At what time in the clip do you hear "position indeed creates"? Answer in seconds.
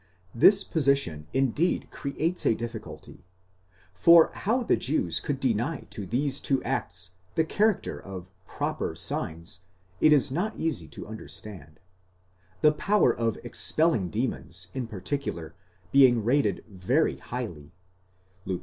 0.63-2.43